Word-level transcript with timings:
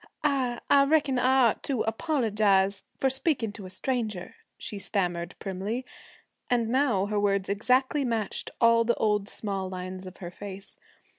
'I 0.23 0.59
I 0.67 0.85
reckon 0.85 1.19
I 1.19 1.49
ought 1.49 1.61
to 1.65 1.81
apologize 1.83 2.85
for 2.97 3.07
speaking 3.07 3.51
to 3.51 3.67
a 3.67 3.69
stranger,' 3.69 4.33
she 4.57 4.79
stammered 4.79 5.35
primly. 5.37 5.85
And 6.49 6.69
now 6.69 7.05
her 7.05 7.19
words 7.19 7.49
exactly 7.49 8.03
matched 8.03 8.49
all 8.59 8.83
the 8.83 8.95
old 8.95 9.29
small 9.29 9.69
lines 9.69 10.07
of 10.07 10.17
her 10.17 10.31
face. 10.31 10.75